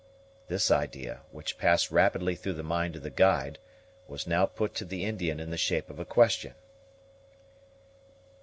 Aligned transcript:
This 0.47 0.71
idea, 0.71 1.21
which 1.29 1.59
passed 1.59 1.91
rapidly 1.91 2.35
through 2.35 2.55
the 2.55 2.63
mind 2.63 2.95
of 2.95 3.03
the 3.03 3.11
guide, 3.11 3.59
was 4.07 4.25
now 4.25 4.47
put 4.47 4.73
to 4.73 4.85
the 4.85 5.05
Indian 5.05 5.39
in 5.39 5.51
the 5.51 5.57
shape 5.59 5.91
of 5.91 5.99
a 5.99 6.05
question. 6.05 6.55